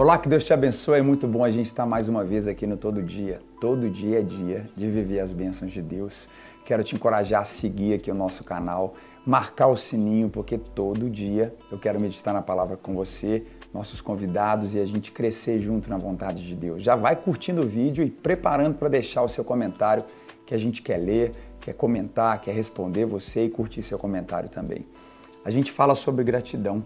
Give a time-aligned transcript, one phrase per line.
[0.00, 0.98] Olá, que Deus te abençoe.
[0.98, 3.42] É muito bom a gente estar mais uma vez aqui no Todo Dia.
[3.60, 6.26] Todo dia é dia de viver as bênçãos de Deus.
[6.64, 8.94] Quero te encorajar a seguir aqui o nosso canal,
[9.26, 13.44] marcar o sininho, porque todo dia eu quero meditar na palavra com você,
[13.74, 16.82] nossos convidados e a gente crescer junto na vontade de Deus.
[16.82, 20.02] Já vai curtindo o vídeo e preparando para deixar o seu comentário
[20.46, 24.86] que a gente quer ler, quer comentar, quer responder você e curtir seu comentário também.
[25.44, 26.82] A gente fala sobre gratidão.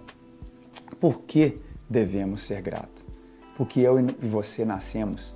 [0.99, 3.04] Por que devemos ser gratos?
[3.57, 5.35] porque eu e você nascemos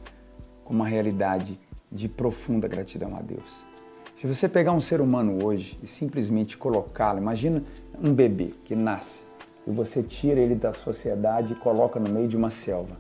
[0.65, 1.59] com uma realidade
[1.91, 3.65] de profunda gratidão a Deus.
[4.17, 7.63] Se você pegar um ser humano hoje e simplesmente colocá-lo, imagina
[8.03, 9.23] um bebê que nasce
[9.67, 12.97] e você tira ele da sociedade e coloca no meio de uma selva.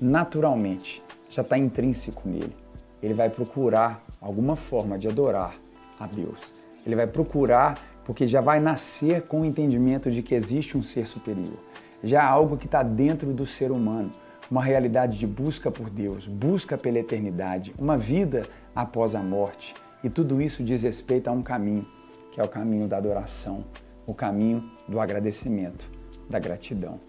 [0.00, 2.54] Naturalmente, já está intrínseco nele.
[3.02, 5.56] Ele vai procurar alguma forma de adorar
[5.98, 6.40] a Deus.
[6.86, 11.06] Ele vai procurar porque já vai nascer com o entendimento de que existe um ser
[11.06, 11.58] superior.
[12.04, 14.10] Já algo que está dentro do ser humano
[14.50, 19.74] uma realidade de busca por Deus, busca pela eternidade, uma vida após a morte.
[20.02, 21.86] E tudo isso diz respeito a um caminho,
[22.30, 23.64] que é o caminho da adoração,
[24.06, 25.90] o caminho do agradecimento,
[26.28, 27.00] da gratidão.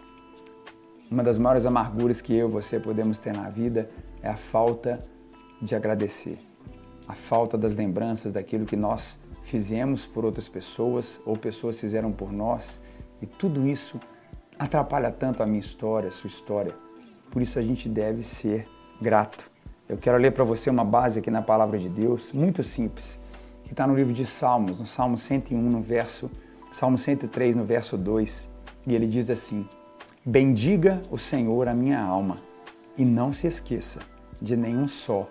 [1.12, 3.90] Uma das maiores amarguras que eu e você podemos ter na vida
[4.24, 5.02] é a falta
[5.62, 6.40] de agradecer,
[7.06, 12.32] a falta das lembranças daquilo que nós fizemos por outras pessoas ou pessoas fizeram por
[12.32, 12.82] nós.
[13.22, 14.00] E tudo isso
[14.58, 16.74] atrapalha tanto a minha história, a sua história.
[17.32, 18.68] Por isso a gente deve ser
[19.02, 19.50] grato.
[19.88, 23.22] Eu quero ler para você uma base aqui na palavra de Deus, muito simples,
[23.64, 26.30] que está no livro de Salmos, no Salmo 101, no verso,
[26.72, 28.50] Salmo 103, no verso 2,
[28.88, 29.68] e ele diz assim:
[30.26, 32.38] Bendiga o Senhor a minha alma,
[32.98, 34.00] e não se esqueça
[34.42, 35.30] de nenhum só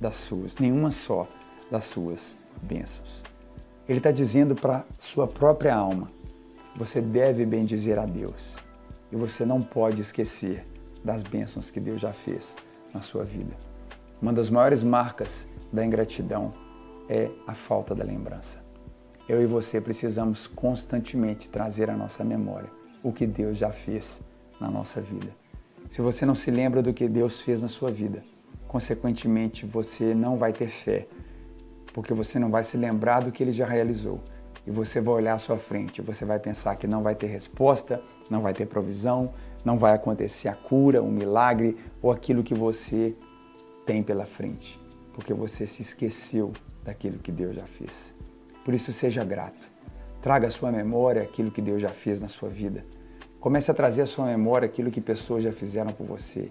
[0.00, 1.28] das suas, nenhuma só
[1.70, 3.22] das suas bênçãos.
[3.88, 6.10] Ele está dizendo para sua própria alma:
[6.76, 8.56] você deve bendizer a Deus
[9.10, 10.66] e você não pode esquecer
[11.04, 12.56] das bênçãos que Deus já fez
[12.92, 13.54] na sua vida.
[14.20, 16.52] Uma das maiores marcas da ingratidão
[17.08, 18.64] é a falta da lembrança.
[19.28, 22.70] Eu e você precisamos constantemente trazer à nossa memória
[23.02, 24.20] o que Deus já fez
[24.60, 25.28] na nossa vida.
[25.90, 28.22] Se você não se lembra do que Deus fez na sua vida,
[28.66, 31.06] consequentemente você não vai ter fé,
[31.92, 34.20] porque você não vai se lembrar do que ele já realizou.
[34.66, 38.02] E você vai olhar à sua frente, você vai pensar que não vai ter resposta,
[38.28, 39.32] não vai ter provisão,
[39.64, 43.14] não vai acontecer a cura, o um milagre ou aquilo que você
[43.84, 44.80] tem pela frente,
[45.12, 46.52] porque você se esqueceu
[46.84, 48.12] daquilo que Deus já fez.
[48.64, 49.68] Por isso, seja grato.
[50.20, 52.84] Traga à sua memória aquilo que Deus já fez na sua vida.
[53.38, 56.50] Comece a trazer à sua memória aquilo que pessoas já fizeram por você.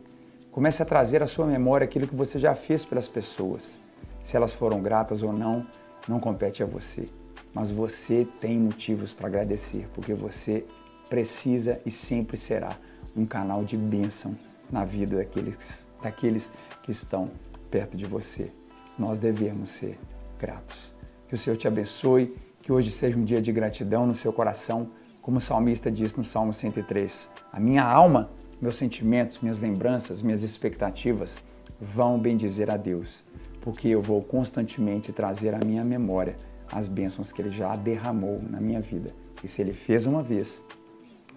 [0.49, 3.77] Comece a trazer à sua memória aquilo que você já fez pelas pessoas.
[4.23, 5.67] Se elas foram gratas ou não,
[6.07, 7.05] não compete a você.
[7.55, 10.65] Mas você tem motivos para agradecer, porque você
[11.09, 12.77] precisa e sempre será
[13.15, 14.35] um canal de bênção
[14.69, 16.51] na vida daqueles, daqueles
[16.83, 17.31] que estão
[17.71, 18.51] perto de você.
[18.99, 19.97] Nós devemos ser
[20.37, 20.93] gratos.
[21.29, 24.91] Que o Senhor te abençoe, que hoje seja um dia de gratidão no seu coração,
[25.21, 27.31] como o salmista diz no Salmo 103.
[27.53, 31.39] A minha alma, meus sentimentos, minhas lembranças, minhas expectativas
[31.79, 33.23] vão bendizer a Deus,
[33.61, 36.35] porque eu vou constantemente trazer à minha memória
[36.71, 39.11] as bênçãos que Ele já derramou na minha vida.
[39.43, 40.63] E se Ele fez uma vez,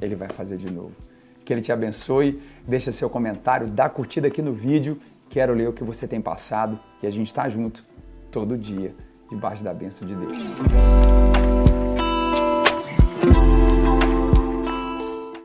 [0.00, 0.92] Ele vai fazer de novo.
[1.44, 2.42] Que Ele te abençoe.
[2.66, 5.00] Deixa seu comentário, dá curtida aqui no vídeo.
[5.28, 7.84] Quero ler o que você tem passado e a gente está junto
[8.30, 8.94] todo dia,
[9.30, 10.36] debaixo da bênção de Deus.